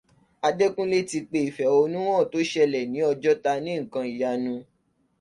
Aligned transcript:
Adékúnlé 0.47 0.99
ti 1.09 1.19
pé 1.29 1.39
ìfẹ̀hónú 1.49 1.99
hàn 2.09 2.27
tó 2.31 2.39
ṣẹlẹ̀ 2.51 2.89
ní 2.91 2.99
Ọjọ́ta 3.11 3.51
ní 3.63 3.71
nǹkan 3.81 4.07
ìyanu 4.13 4.53